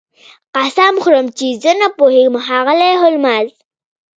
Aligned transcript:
قسم 0.55 0.93
خورم 1.03 1.27
چې 1.37 1.47
زه 1.63 1.71
نه 1.81 1.87
پوهیږم 1.97 2.35
ښاغلی 2.45 2.91
هولمز 3.01 3.49